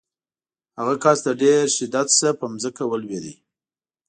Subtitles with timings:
[0.79, 3.27] هغه کس د ډېر شدت نه په ځمکه ولویېد.